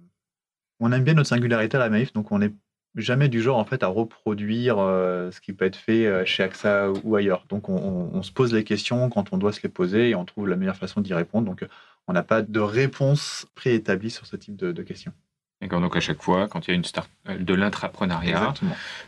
[0.80, 2.54] on aime bien notre singularité à la Maïf, donc on n'est
[2.94, 7.16] jamais du genre en fait à reproduire ce qui peut être fait chez AXA ou
[7.16, 7.44] ailleurs.
[7.48, 10.48] Donc on, se pose les questions quand on doit se les poser et on trouve
[10.48, 11.46] la meilleure façon d'y répondre.
[11.46, 11.66] Donc
[12.06, 15.12] on n'a pas de réponse préétablie sur ce type de questions.
[15.60, 18.54] Donc à chaque fois, quand il y a une start euh, de l'intrapreneuriat,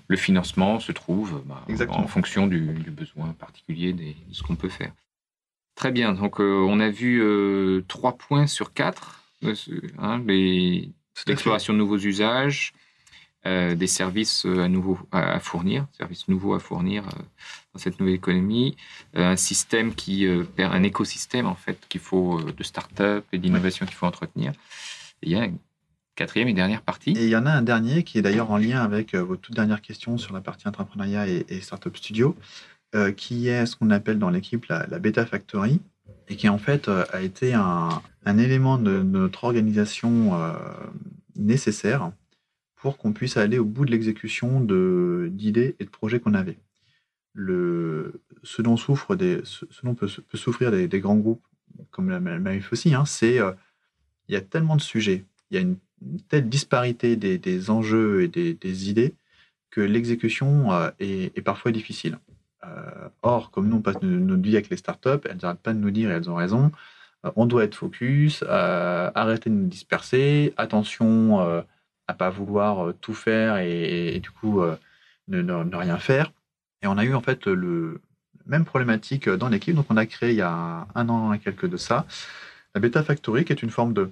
[0.09, 2.61] le financement se trouve bah, en fonction du,
[2.91, 4.93] besoin particulier de ce qu'on peut faire.
[5.77, 9.23] Très bien, donc euh, on a vu euh, trois points sur quatre,
[9.99, 10.23] hein,
[11.27, 12.73] l'exploration de nouveaux usages,
[13.47, 17.05] des services à, nouveau, à, fournir, services nouveaux à fournir
[17.73, 18.77] dans cette nouvelle économie,
[19.15, 23.95] un système qui perd un écosystème en fait qu'il faut de start-up et d'innovation qu'il
[23.95, 24.53] faut entretenir.
[25.23, 25.49] il y a
[26.21, 27.13] quatrième et dernière partie.
[27.13, 29.37] Et il y en a un dernier qui est d'ailleurs en lien avec euh, vos
[29.37, 32.37] toutes dernières questions sur la partie entrepreneuriat et, startup studio,
[32.95, 35.81] euh, qui est ce qu'on appelle dans l'équipe la, Beta Factory,
[36.29, 40.39] et qui en fait euh, a été un, élément de, notre organisation
[41.37, 42.13] nécessaire
[42.77, 46.59] pour qu'on puisse aller au bout de l'exécution d'idées et de projets qu'on avait.
[47.33, 51.47] Le, ce dont, souffre des, ce, dont peut, souffrir des, grands groupes
[51.91, 53.39] comme la MAIF aussi, hein, c'est
[54.29, 55.77] il y a tellement de sujets, il y a une
[56.29, 59.15] telle disparité des, enjeux et des, idées
[59.71, 62.19] que l'exécution euh, est, parfois difficile.
[62.65, 65.79] Euh, or, comme nous, on passe notre vie avec les startups, elles n'arrêtent pas de
[65.79, 66.73] nous dire, et elles ont raison,
[67.25, 71.65] euh, on doit être focus, arrêter de nous disperser, attention à
[72.09, 74.63] ne pas vouloir tout faire et, du coup
[75.29, 76.33] ne, rien faire.
[76.83, 78.01] Et on a eu en fait le
[78.47, 79.77] même problématique dans l'équipe.
[79.77, 82.07] Donc on a créé il y a un an et quelques de ça
[82.75, 84.11] la Beta Factory, qui est une forme de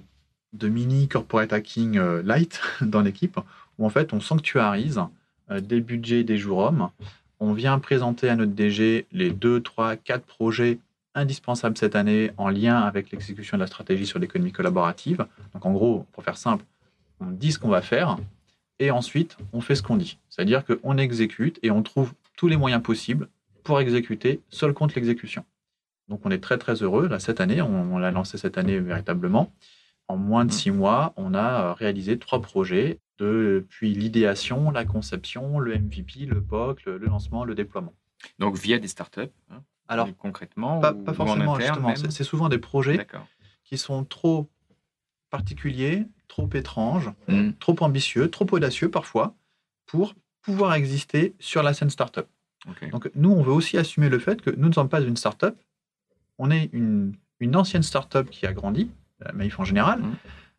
[0.53, 3.39] de mini corporate hacking euh, light dans l'équipe,
[3.77, 5.01] où en fait on sanctuarise
[5.51, 6.89] euh, des budgets des jours hommes.
[7.39, 10.79] On vient présenter à notre DG les 2, 3, 4 projets
[11.15, 15.25] indispensables cette année en lien avec l'exécution de la stratégie sur l'économie collaborative.
[15.53, 16.65] Donc en gros, pour faire simple,
[17.19, 18.17] on dit ce qu'on va faire
[18.79, 20.17] et ensuite on fait ce qu'on dit.
[20.29, 23.27] C'est-à-dire qu'on exécute et on trouve tous les moyens possibles
[23.63, 25.45] pour exécuter seul compte l'exécution.
[26.07, 27.07] Donc on est très très heureux.
[27.07, 29.51] Là, cette année, on l'a lancé cette année véritablement.
[30.09, 30.53] En moins de mmh.
[30.53, 36.41] six mois, on a euh, réalisé trois projets depuis l'idéation, la conception, le MVP, le
[36.41, 37.93] POC, le, lancement, le déploiement.
[38.39, 41.95] Donc via des startups hein, Alors, concrètement Pas, forcément, justement.
[41.95, 43.05] C'est souvent des projets
[43.63, 44.49] qui sont trop
[45.29, 47.51] particuliers, trop étranges, mmh.
[47.59, 49.35] trop ambitieux, trop audacieux parfois,
[49.85, 52.27] pour pouvoir exister sur la scène startup.
[52.91, 55.55] Donc nous, on veut aussi assumer le fait que nous ne sommes pas une startup,
[56.39, 58.89] on est une, une ancienne startup qui a grandi,
[59.21, 60.15] la en général, mmh.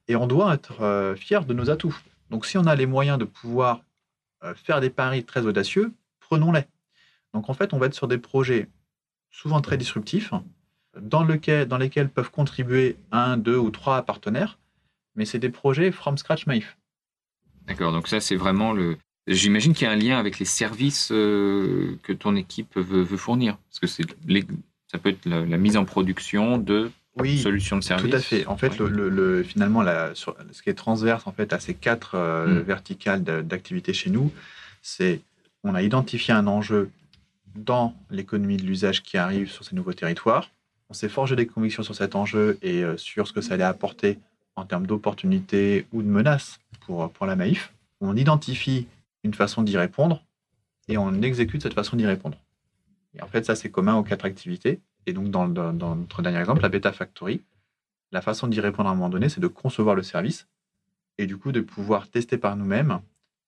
[0.08, 1.96] et on doit être euh, fier de nos atouts.
[2.30, 3.82] Donc si on a les moyens de pouvoir
[4.44, 6.64] euh, faire des paris très audacieux, prenons-les.
[7.34, 8.68] Donc en fait, on va être sur des projets
[9.30, 10.32] souvent très disruptifs,
[11.00, 14.58] dans, lequel, dans lesquels peuvent contribuer un, deux ou trois partenaires,
[15.14, 16.76] mais c'est des projets from scratch Maïf.
[17.66, 18.98] D'accord, donc ça c'est vraiment le...
[19.26, 23.58] J'imagine qu'il y a un lien avec les services euh, que ton équipe veut, fournir,
[23.68, 24.04] parce que c'est
[24.88, 28.10] ça peut être la, mise en production de oui, solution de service.
[28.10, 28.46] Tout à fait.
[28.46, 32.46] En fait, le, finalement, la, ce qui est transverse en fait à ces quatre euh,
[32.46, 32.60] hmm.
[32.60, 34.32] verticales d'activité chez nous,
[34.82, 35.20] c'est
[35.64, 36.90] on a identifié un enjeu
[37.54, 40.50] dans l'économie de l'usage qui arrive sur ces nouveaux territoires.
[40.88, 43.64] On s'est forgé des convictions sur cet enjeu et euh, sur ce que ça allait
[43.64, 44.18] apporter
[44.56, 47.72] en termes d'opportunités ou de menaces pour, pour la Maïf.
[48.00, 48.86] On identifie
[49.24, 50.22] une façon d'y répondre
[50.88, 52.38] et on exécute cette façon d'y répondre.
[53.16, 54.80] Et en fait, ça, c'est commun aux quatre activités.
[55.06, 57.42] Et donc, dans, notre dernier exemple, la Beta Factory,
[58.12, 60.48] la façon d'y répondre à un moment donné, c'est de concevoir le service
[61.18, 63.00] et du coup de pouvoir tester par nous-mêmes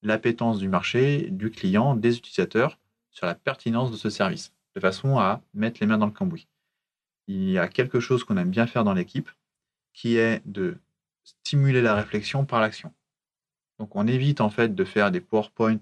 [0.03, 2.79] l'appétence du marché, du client, des utilisateurs
[3.11, 6.49] sur la pertinence de ce service, de façon à mettre les mains dans le cambouis.
[7.29, 9.31] Il y a quelque chose qu'on aime bien faire dans l'équipe,
[9.93, 10.77] qui est de
[11.25, 12.93] stimuler la réflexion par l'action.
[13.79, 15.81] Donc on évite en fait de faire des PowerPoint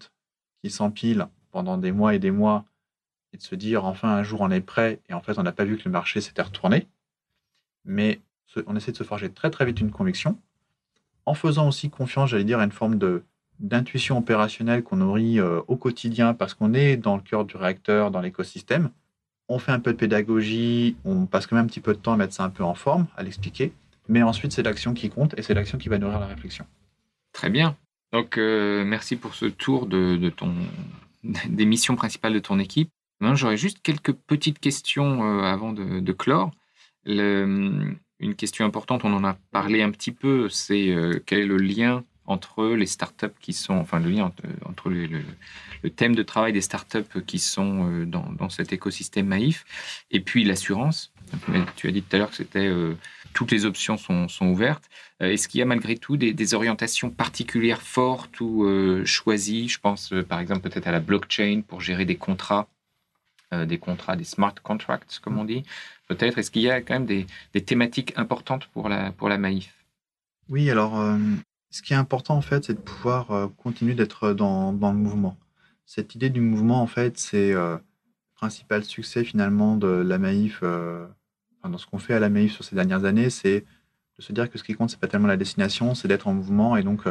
[0.63, 2.65] qui s'empilent pendant des mois et des mois
[3.33, 5.53] et de se dire enfin un jour on est prêt et en fait on n'a
[5.53, 6.89] pas vu que le marché s'était retourné.
[7.85, 8.21] Mais
[8.67, 10.39] on essaie de se forger très très vite une conviction
[11.27, 13.23] en faisant aussi confiance, j'allais dire, à une forme de
[13.61, 18.11] d'intuition opérationnelle qu'on nourrit euh, au quotidien parce qu'on est dans le cœur du réacteur,
[18.11, 18.91] dans l'écosystème.
[19.49, 22.15] On fait un peu de pédagogie, on passe quand même un petit peu de temps
[22.15, 23.73] à mettre ça un peu en forme, à l'expliquer.
[24.09, 26.65] Mais ensuite, c'est l'action qui compte et c'est l'action qui va nourrir la réflexion.
[27.33, 27.77] Très bien.
[28.13, 30.55] Donc, euh, merci pour ce tour de, de ton,
[31.49, 32.91] des missions principales de ton équipe.
[33.21, 36.51] J'aurais juste quelques petites questions euh, avant de, clore.
[37.05, 37.99] une
[38.37, 42.05] question importante, on en a parlé un petit peu, c'est euh, quel est le lien
[42.27, 44.33] entre les startups qui sont, enfin le lien
[44.65, 49.65] entre, le, thème de travail des startups qui sont euh, dans, cet écosystème Maïf
[50.11, 51.13] et puis l'assurance.
[51.77, 52.69] Tu as dit tout à l'heure que c'était
[53.35, 54.91] toutes les options sont, ouvertes.
[55.21, 58.67] Est-ce qu'il y a malgré tout des, orientations particulières fortes ou
[59.05, 59.69] choisies?
[59.69, 62.69] Je pense par exemple peut-être à la blockchain pour gérer des contrats,
[63.53, 65.65] des contrats, des smart contracts comme on dit.
[66.09, 66.39] Peut-être.
[66.39, 67.27] Est-ce qu'il y a quand même des,
[67.63, 69.39] thématiques importantes pour la, pour la
[70.49, 70.95] Oui, alors
[71.71, 75.37] ce qui est important, en fait, c'est de pouvoir euh, continuer d'être dans, le mouvement.
[75.87, 80.61] Cette idée du mouvement, en fait, c'est euh, le principal succès, finalement, de la Maïf,
[80.63, 81.07] euh,
[81.63, 83.65] dans ce qu'on fait à la Maïf sur ces dernières années, c'est
[84.19, 86.35] de se dire que ce qui compte, c'est pas tellement la destination, c'est d'être en
[86.35, 87.05] mouvement et donc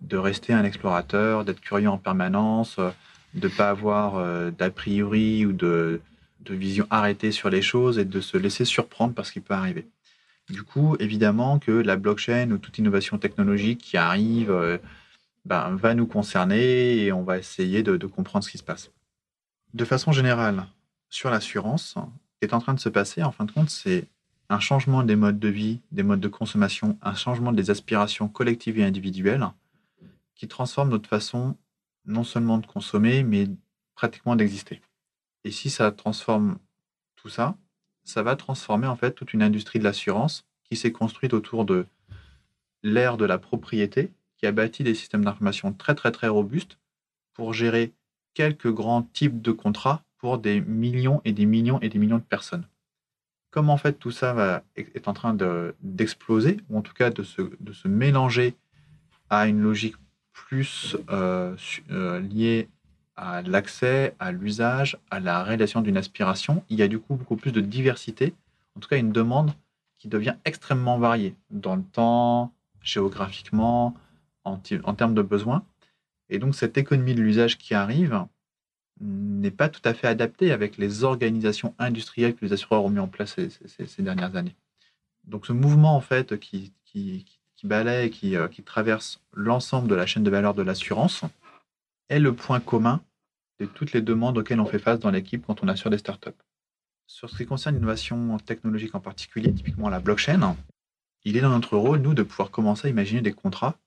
[0.00, 2.78] de rester un explorateur, d'être curieux en permanence,
[3.34, 6.00] de ne pas avoir d'a priori ou de,
[6.40, 9.54] de vision arrêtée sur les choses et de se laisser surprendre par ce qui peut
[9.54, 9.88] arriver.
[10.50, 14.78] Du coup, évidemment que la blockchain ou toute innovation technologique qui arrive euh,
[15.44, 18.90] ben, va nous concerner et on va essayer de, comprendre ce qui se passe.
[19.72, 20.66] De façon générale,
[21.08, 24.08] sur l'assurance, ce qui est en train de se passer, en fin de compte, c'est
[24.48, 28.78] un changement des modes de vie, des modes de consommation, un changement des aspirations collectives
[28.78, 29.46] et individuelles
[30.34, 31.56] qui transforme notre façon
[32.04, 33.48] non seulement de consommer, mais
[33.94, 34.80] pratiquement d'exister.
[35.44, 36.58] Et si ça transforme
[37.16, 37.56] tout ça,
[38.04, 41.86] ça va transformer en fait toute une industrie de l'assurance qui s'est construite autour de
[42.82, 46.78] l'ère de la propriété, qui a bâti des systèmes d'information très très très robustes
[47.32, 47.92] pour gérer
[48.34, 52.22] quelques grands types de contrats pour des millions et des millions et des millions de
[52.22, 52.66] personnes.
[53.50, 55.36] Comme en fait tout ça est en train
[55.82, 58.56] d'exploser, ou en tout cas de se mélanger
[59.28, 59.96] à une logique
[60.32, 61.56] plus euh,
[61.90, 62.68] euh, liée
[63.16, 67.36] à l'accès, à l'usage, à la réalisation d'une aspiration, il y a du coup beaucoup
[67.36, 68.34] plus de diversité,
[68.76, 69.52] en tout cas une demande
[69.98, 73.94] qui devient extrêmement variée dans le temps, géographiquement,
[74.44, 75.64] en, termes de besoins.
[76.28, 78.26] Et donc cette économie de l'usage qui arrive
[79.00, 82.98] n'est pas tout à fait adaptée avec les organisations industrielles que les assureurs ont mis
[82.98, 84.56] en place ces, dernières années.
[85.24, 86.72] Donc ce mouvement en fait qui,
[87.62, 91.22] qui balaye, qui, euh, qui traverse l'ensemble de la chaîne de valeur de l'assurance,
[92.08, 93.00] est le point commun
[93.60, 96.30] de toutes les demandes auxquelles on fait face dans l'équipe quand on assure des startups.
[97.06, 100.56] Sur ce qui concerne l'innovation technologique en particulier, typiquement la blockchain,
[101.24, 103.78] il est dans notre rôle, nous, de pouvoir commencer à imaginer des contrats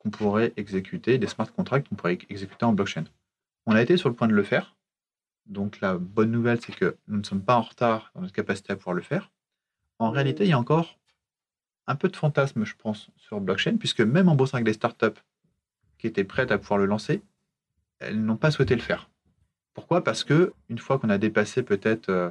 [0.00, 3.04] qu'on pourrait exécuter, des smart contracts qu'on pourrait exécuter en blockchain.
[3.64, 4.76] On a été sur le point de le faire.
[5.46, 8.74] Donc la bonne nouvelle, c'est que nous ne sommes pas en retard dans notre capacité
[8.74, 9.30] à pouvoir le faire.
[9.98, 10.98] En réalité, il y a encore
[11.86, 15.20] un peu de fantasme, je pense, sur blockchain, puisque même en bossant avec des startups
[15.98, 17.22] qui étaient prêtes à pouvoir le lancer,
[17.98, 19.10] elles n'ont pas souhaité le faire.
[19.74, 20.04] Pourquoi?
[20.04, 22.30] Parce que une fois qu'on a dépassé peut-être euh,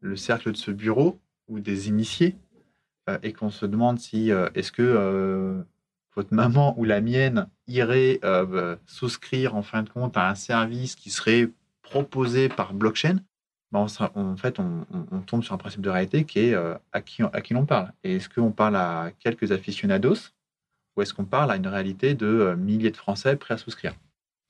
[0.00, 2.36] le cercle de ce bureau ou des initiés
[3.08, 5.64] euh, et qu'on se demande si euh, est-ce que
[6.16, 8.20] votre maman ou la mienne irait
[8.86, 11.48] souscrire en fin de compte à un service qui serait
[11.82, 13.20] proposé par blockchain,
[13.72, 16.54] ben, en fait, on, tombe sur un principe de réalité qui est
[16.92, 17.92] à qui, à qui l'on parle.
[18.02, 20.32] Et est-ce qu'on parle à quelques aficionados
[20.96, 23.94] ou est-ce qu'on parle à une réalité de milliers de Français prêts à souscrire?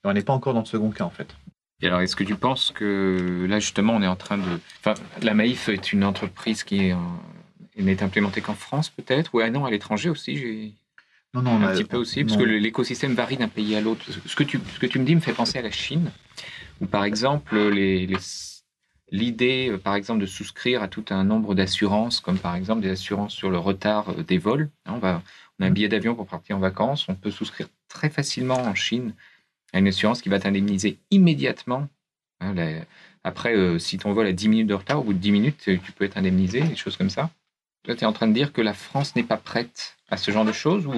[0.05, 1.37] On n'est pas encore dans le second cas, en fait.
[1.83, 4.61] Et alors, est-ce que tu penses que là, justement, on est en train de.
[4.79, 6.97] Enfin, la Maïf est une entreprise qui est,
[7.77, 9.35] n'est implémentée qu'en France, peut-être?
[9.35, 10.73] Ou ah non, à l'étranger aussi j'ai...
[11.33, 14.05] Non, non, un petit peu aussi, parce que l'écosystème varie d'un pays à l'autre.
[14.27, 16.11] Ce que, tu, ce que tu me dis me fait penser à la Chine,
[16.81, 18.09] où par exemple, les,
[19.11, 23.35] l'idée, par exemple, de souscrire à tout un nombre d'assurances, comme par exemple des assurances
[23.35, 24.71] sur le retard des vols.
[24.87, 25.23] Hein, on, va,
[25.59, 28.75] on a un billet d'avion pour partir en vacances, on peut souscrire très facilement en
[28.75, 29.15] Chine
[29.73, 31.89] une assurance qui va t'indemniser immédiatement.
[32.41, 32.55] Hein,
[33.23, 35.59] après, euh, si ton vol a 10 minutes de retard, au bout de 10 minutes,
[35.65, 37.31] tu peux être indemnisé, des choses comme ça.
[37.85, 40.31] Toi, tu es en train de dire que la France n'est pas prête à ce
[40.31, 40.95] genre de choses ou...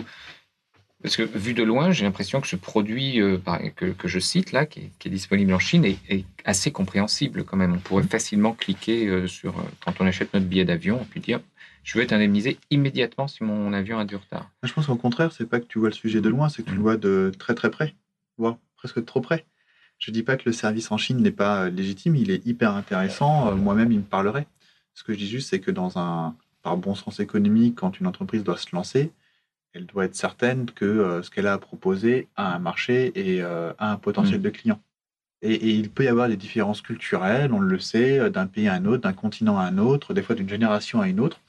[1.03, 3.39] Parce que vu de loin, j'ai l'impression que ce produit euh,
[3.77, 7.75] que, je cite là, qui est, disponible en Chine, est, assez compréhensible quand même.
[7.75, 11.41] On pourrait facilement cliquer euh, sur, quand on achète notre billet d'avion, puis dire
[11.85, 14.49] je veux être indemnisé immédiatement si mon avion a du retard.
[14.63, 16.69] Je pense qu'au contraire, c'est pas que tu vois le sujet de loin, c'est que
[16.69, 16.83] tu le mmh.
[16.83, 17.97] vois de très très près
[18.39, 19.47] voire presque trop près.
[19.99, 22.45] Je ne dis pas que le service en Chine n'est pas euh, légitime, il est
[22.47, 23.49] hyper intéressant.
[23.49, 24.47] Euh, moi-même, il me parlerait.
[24.95, 28.07] Ce que je dis juste, c'est que dans un, par bon sens économique, quand une
[28.07, 29.13] entreprise doit se lancer,
[29.73, 33.43] elle doit être certaine que euh, ce qu'elle a à proposer a un marché et
[33.43, 34.43] a un potentiel mmh.
[34.43, 34.81] de clients.
[35.43, 38.85] Et, il peut y avoir des différences culturelles, on le sait, d'un pays à un
[38.85, 41.41] autre, d'un continent à un autre, des fois d'une génération à une autre.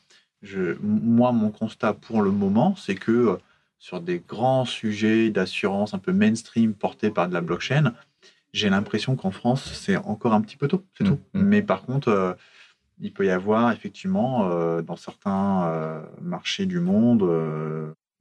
[0.42, 3.38] Je, moi, mon constat pour le moment, c'est que
[3.84, 7.94] sur des grands sujets d'assurance un peu mainstream portés par de la blockchain,
[8.54, 11.20] j'ai l'impression qu'en France, c'est encore un petit peu tôt, c'est tout.
[11.34, 11.44] Mmh, mmh.
[11.44, 12.34] Mais par contre, euh,
[13.02, 17.24] il peut y avoir effectivement euh, dans certains euh, marchés du monde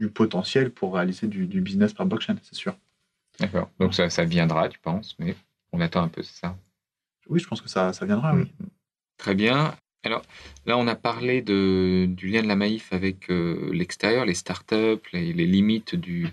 [0.02, 2.76] du potentiel pour réaliser du, business par blockchain, c'est sûr.
[3.38, 3.70] D'accord.
[3.78, 5.36] Donc ça, ça, viendra, tu penses, mais
[5.72, 6.58] on attend un peu, c'est ça?
[7.28, 8.42] Oui, je pense que ça, ça viendra, oui.
[8.42, 8.66] Mmh.
[9.16, 9.76] Très bien.
[10.02, 10.22] Alors
[10.66, 15.06] là, on a parlé de, du lien de la Maïf avec euh, l'extérieur, les startups,
[15.12, 16.26] les, les limites du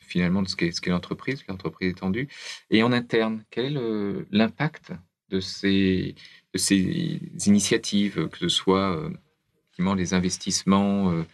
[0.00, 2.28] finalement de ce qu'est, qu'est l'entreprise, l'entreprise étendue.
[2.70, 4.92] Et en interne, quel est l'impact
[5.30, 6.14] de ces,
[6.52, 9.10] de ces initiatives, que ce soit euh,
[9.96, 11.24] les investissements euh,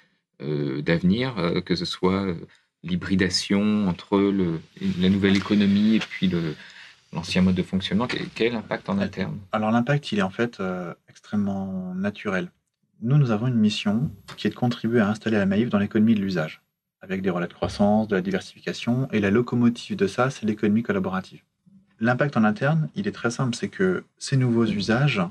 [0.41, 2.35] d'avenir, euh, que ce soit euh,
[2.83, 4.61] l'hybridation entre le,
[5.01, 6.55] la nouvelle économie et puis le,
[7.13, 8.07] l'ancien mode de fonctionnement.
[8.35, 9.39] Quel, l'impact en interne?
[9.53, 12.51] Alors l'impact, il est en fait euh, extrêmement naturel.
[13.01, 16.15] Nous, nous avons une mission qui est de contribuer à installer la Maïf dans l'économie
[16.15, 16.63] de l'usage,
[17.01, 20.83] avec des relais de croissance, de la diversification, et la locomotive de ça, c'est l'économie
[20.83, 21.43] collaborative.
[22.01, 25.23] L'impact en interne, il est très simple, c'est que ces nouveaux usages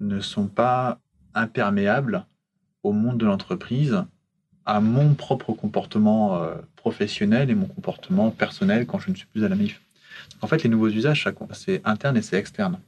[0.00, 1.00] ne sont pas
[1.34, 2.24] imperméables
[2.82, 4.04] au monde de l'entreprise,
[4.68, 9.42] à mon propre comportement euh, professionnel et mon comportement personnel quand je ne suis plus
[9.42, 9.80] à la Maïf.
[10.42, 12.78] En fait, les nouveaux usages, c'est interne et c'est externe.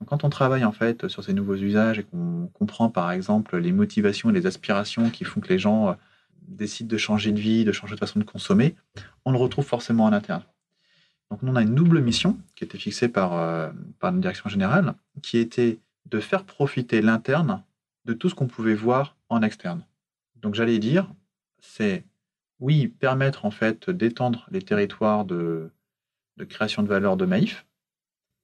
[0.00, 3.58] Donc, quand on travaille en fait sur ces nouveaux usages et qu'on comprend par exemple
[3.58, 5.92] les motivations et les aspirations qui font que les gens euh,
[6.48, 8.74] décident de changer de vie, de changer de façon de consommer,
[9.26, 10.42] on le retrouve forcément en interne.
[11.30, 14.48] Donc nous, on a une double mission qui était fixée par, euh, par une direction
[14.48, 17.62] générale, qui était de faire profiter l'interne
[18.06, 19.82] de tout ce qu'on pouvait voir en externe.
[20.42, 21.12] Donc j'allais dire,
[21.60, 22.04] c'est
[22.60, 25.70] oui, permettre en fait d'étendre les territoires de,
[26.48, 27.66] création de valeur de Maïf,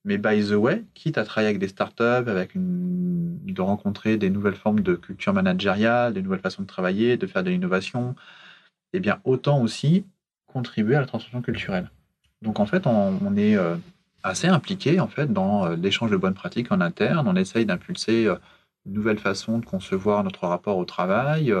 [0.03, 4.55] mais by the way, quitte à travailler avec des startups, avec de rencontrer des nouvelles
[4.55, 8.15] formes de culture managériale, des nouvelles façons de travailler, de faire de l'innovation,
[8.93, 10.05] eh bien autant aussi
[10.45, 11.91] contribuer à la transformation culturelle.
[12.41, 13.75] Donc en fait, on, on est euh,
[14.23, 17.27] assez impliqué en fait dans euh, l'échange de bonnes pratiques en interne.
[17.27, 18.35] On essaye d'impulser euh,
[18.85, 21.53] une nouvelle façon de concevoir notre rapport au travail.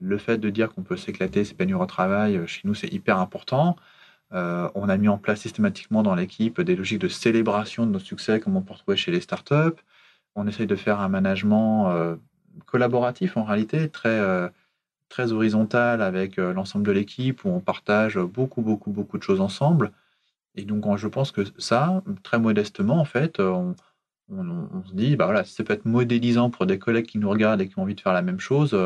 [0.00, 3.18] Le fait de dire qu'on peut s'éclater, s'épanouir au travail, euh, chez nous, c'est hyper
[3.18, 3.76] important.
[4.32, 7.98] Euh, on a mis en place systématiquement dans l'équipe des logiques de célébration de nos
[7.98, 9.80] succès, comme on peut retrouver chez les startups.
[10.36, 12.16] On essaye de faire un management euh,
[12.66, 14.20] collaboratif en réalité, très,
[15.08, 19.92] très horizontal avec l'ensemble de l'équipe, où on partage beaucoup, beaucoup, beaucoup de choses ensemble.
[20.56, 23.74] Et donc, on- je pense que ça, très modestement, en fait, on,
[24.84, 27.60] se dit, bah voilà, si ça peut être modélisant pour des collègues qui nous regardent
[27.60, 28.76] et qui ont envie de faire la même chose,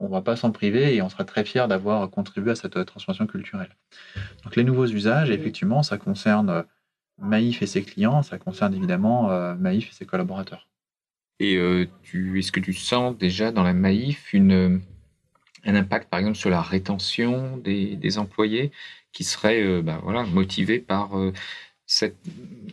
[0.00, 2.84] on va pas s'en priver et on sera très fiers d'avoir contribué à cette euh,
[2.84, 3.74] transformation culturelle.
[4.44, 6.62] Donc les nouveaux usages, effectivement, ça concerne euh,
[7.20, 10.68] Maïf et ses clients, ça concerne évidemment euh, Maïf et ses collaborateurs.
[11.40, 14.80] Et euh, tu, est-ce que tu sens déjà dans la Maïf une,
[15.64, 18.72] un impact, par exemple, sur la rétention des, des employés
[19.12, 21.32] qui seraient euh, bah, voilà, motivés par euh,
[21.90, 22.18] cette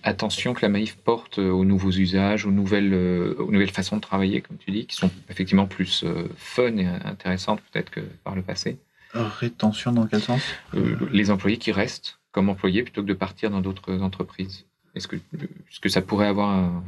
[0.03, 3.95] attention que la Maïf porte euh, aux nouveaux usages, aux nouvelles, euh, aux nouvelles façons
[3.95, 8.01] de travailler, comme tu dis, qui sont effectivement plus euh, fun et intéressantes peut-être que
[8.25, 8.77] par le passé
[9.13, 10.41] Rétention dans quel sens?
[10.73, 14.65] Euh, Les employés qui restent comme employés plutôt que de partir dans d'autres entreprises.
[14.95, 16.83] Est-ce que, est-ce que ça pourrait avoir un,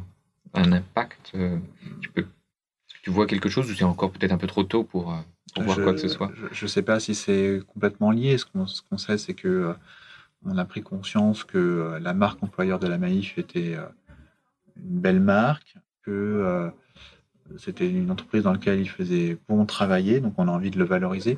[0.54, 1.32] un impact
[2.02, 2.26] tu peux,
[3.04, 5.18] tu vois quelque chose ou c'est encore peut-être un peu trop tôt pour,
[5.54, 6.30] pour voir je, quoi que ce soit?
[6.52, 8.38] Je ne sais pas si c'est complètement lié.
[8.38, 9.74] Ce qu'on ce sait, c'est que euh,
[10.48, 13.86] on a pris conscience que euh, la marque employeur de la Maïf était euh,
[14.78, 16.70] une belle marque, que euh,
[17.58, 20.86] c'était une entreprise dans laquelle il faisait bon travailler, donc on a envie de le
[20.86, 21.38] valoriser.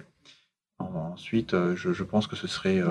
[0.79, 2.81] Ensuite, je, pense que ce serait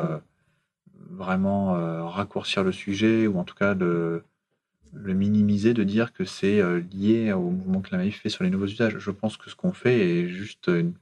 [1.10, 1.72] vraiment
[2.06, 4.22] raccourcir le sujet, ou en tout cas de
[4.92, 6.60] le minimiser, de dire que c'est
[6.92, 8.98] lié au mouvement que la Maïf fait sur les nouveaux usages.
[8.98, 10.92] Je pense que ce qu'on fait est juste une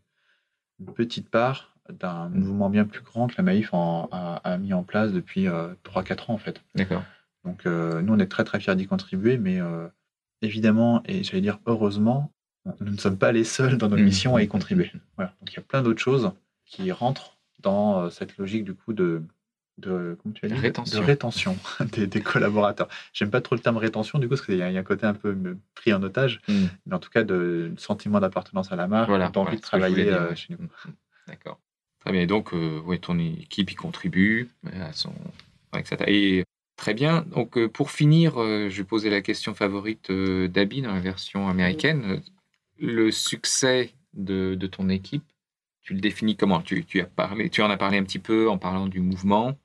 [0.95, 4.83] petite part d'un mouvement bien plus grand que la Maïf en- a, a mis en
[4.83, 6.63] place depuis euh, 3-4 ans en fait.
[6.75, 7.03] D'accord.
[7.45, 9.87] Donc euh, nous, on est très très fiers d'y contribuer, mais euh,
[10.43, 12.33] évidemment, et j'allais dire heureusement,
[12.81, 14.07] nous ne sommes pas les seuls dans notre Mhm.
[14.09, 14.91] mission à y contribuer.
[15.17, 15.33] Voilà.
[15.41, 16.33] Donc il y a plein d'autres choses
[16.65, 19.23] qui rentrent dans euh, cette logique du coup de,
[19.79, 20.55] de, comment tu as dit?
[20.55, 21.01] Rétention.
[21.01, 21.57] de rétention
[21.93, 22.89] des, des collaborateurs.
[23.13, 25.15] J'aime pas trop le terme rétention du coup, parce qu'il y, a un côté un
[25.15, 25.37] peu
[25.77, 26.65] pris en otage, Mm.
[26.87, 29.29] mais en tout cas de sentiment d'appartenance à la marque, Voilà.
[29.29, 30.65] d'envie voilà de travailler dire, euh, chez nous.
[30.65, 30.93] Mm, mm.
[31.29, 31.61] D'accord.
[32.07, 32.23] Très bien.
[32.23, 34.49] Et donc, euh, ouais, ton équipe y contribue
[34.81, 35.13] à son,
[35.85, 35.97] ça.
[36.07, 36.45] Et
[36.77, 37.23] très bien.
[37.23, 41.01] Donc, euh, pour finir, euh, je vais poser la question favorite euh, d'Abby dans la
[41.01, 42.23] version américaine.
[42.79, 45.25] Le succès de, de ton équipe,
[45.83, 46.63] tu le définis comment?
[46.63, 49.59] Tu, tu as parlé, tu en as parlé un petit peu en parlant du mouvement,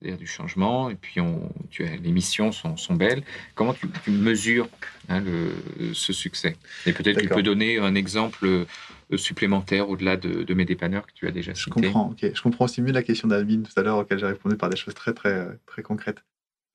[0.00, 3.22] c'est-à-dire du changement, et puis on, tu as, les missions sont, sont belles.
[3.54, 4.68] Comment tu, tu mesures
[5.08, 6.56] hein, le, ce succès?
[6.86, 11.12] Et peut-être tu peux donner un exemple euh, supplémentaire au-delà de, de mes dépanneurs que
[11.12, 11.70] tu as déjà Je cités.
[11.70, 12.30] comprends, ok.
[12.32, 14.76] Je comprends aussi mieux la question d'Alvin tout à l'heure, auquel j'ai répondu par des
[14.76, 16.22] choses très, très, très concrètes.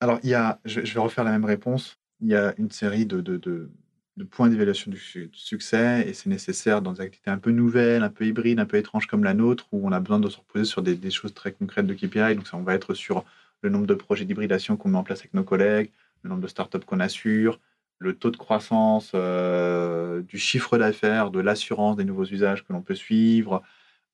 [0.00, 1.98] Alors, il y a, je, je vais refaire la même réponse.
[2.20, 3.70] Il y a une série de, de, de,
[4.16, 7.50] de points d'évaluation du su- du succès, et c'est nécessaire dans des activités un peu
[7.50, 10.28] nouvelles, un peu hybrides, un peu étranges comme la nôtre, où on a besoin de
[10.28, 12.34] se reposer sur des, des choses très concrètes de KPI.
[12.36, 13.24] Donc, ça, on va être sur
[13.62, 15.90] le nombre de projets d'hybridation qu'on met en place avec nos collègues,
[16.22, 17.60] le nombre de startups qu'on assure,
[17.98, 22.82] le taux de croissance euh, du chiffre d'affaires, de l'assurance des nouveaux usages que l'on
[22.82, 23.62] peut suivre,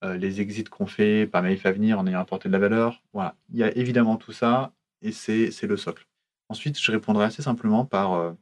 [0.04, 3.02] euh, les exits qu'on fait par Maïf Avenir en ayant apporté de la valeur.
[3.12, 4.72] Voilà, il y a évidemment tout ça
[5.02, 6.06] et c'est le socle.
[6.48, 8.32] Ensuite, je répondrai assez simplement par euh,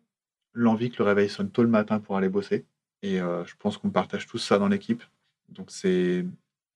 [0.59, 2.67] l'envie que le réveil sonne tôt le matin pour aller bosser.
[3.03, 5.05] Et je pense qu'on partage tous ça dans l'équipe.
[5.51, 6.27] Donc c'est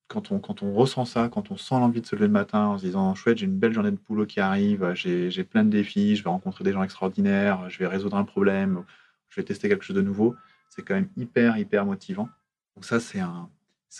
[0.07, 2.67] quand on, quand on ressent ça, quand on sent l'envie de se lever le matin
[2.67, 5.69] en se disant chouette, j'ai une belle journée de boulot qui arrive, j'ai plein de
[5.69, 8.83] défis, je vais rencontrer des gens extraordinaires, je vais résoudre un problème,
[9.29, 10.35] je vais tester quelque chose de nouveau,
[10.69, 12.29] c'est quand même hyper, hyper motivant.
[12.75, 13.49] Donc ça, c'est un,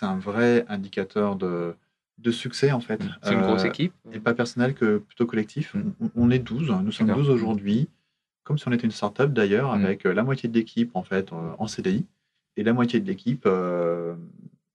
[0.01, 1.75] un vrai indicateur de,
[2.19, 3.01] de succès en fait.
[3.23, 5.73] C'est une grosse euh, équipe Et pas personnel que plutôt collectif.
[5.73, 6.09] Mm.
[6.15, 7.89] On, est 12, nous sommes 12 aujourd'hui,
[8.43, 9.85] comme si on était une start-up d'ailleurs, mm.
[9.85, 12.05] avec euh, la moitié de l'équipe en fait euh, en CDI
[12.57, 13.47] et la moitié de l'équipe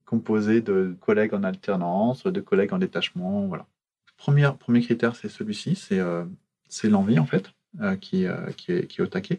[0.08, 3.46] composé de collègues en alternance, de collègues en détachement.
[3.46, 3.66] Voilà.
[4.16, 6.24] Premier, premier critère, c'est celui-ci, c'est euh,
[6.84, 9.38] l'envie en fait, euh, qui, euh, qui, est, qui, est, au taquet.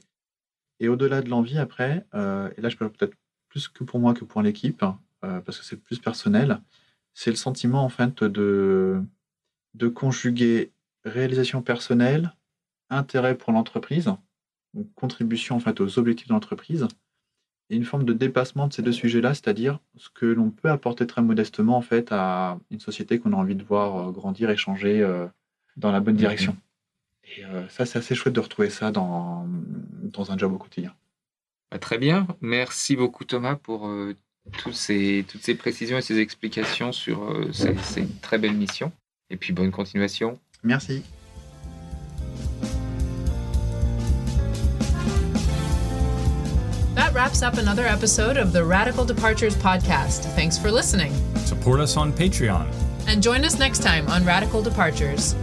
[0.80, 3.16] Et au-delà de l'envie, après, et là je parle peut-être
[3.50, 4.86] plus que pour moi que pour l'équipe,
[5.20, 6.62] parce que c'est plus personnel,
[7.14, 9.02] c'est le sentiment en fait de,
[9.74, 10.72] de conjuguer
[11.04, 12.34] réalisation personnelle,
[12.90, 14.14] intérêt pour l'entreprise,
[14.96, 16.88] contribution en fait aux objectifs de l'entreprise,
[17.70, 21.06] et une forme de dépassement de ces deux sujets-là, c'est-à-dire ce que l'on peut apporter
[21.06, 24.58] très modestement en fait à une société qu'on a envie de voir euh, grandir et
[24.58, 25.28] changer euh,
[25.78, 26.20] dans la bonne mhm.
[26.20, 26.58] direction.
[27.38, 29.48] Et euh, ça, c'est assez chouette de retrouver ça dans,
[30.02, 30.96] dans un job au quotidien.
[31.72, 32.28] Bah, très bien.
[32.42, 33.88] Merci beaucoup Thomas pour
[34.64, 38.92] tous ces, toutes ces précisions et ces explications sur ces très belles missions.
[39.30, 40.40] Et puis bonne continuation.
[40.64, 41.04] Merci.
[47.20, 50.22] Wraps up another episode of the Radical Departures podcast.
[50.36, 51.14] Thanks for listening.
[51.40, 52.66] Support us on Patreon.
[53.08, 55.36] And join us next time on Radical Departures.